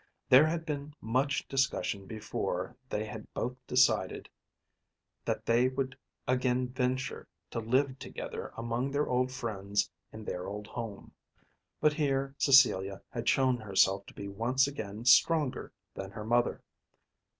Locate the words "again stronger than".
14.65-16.09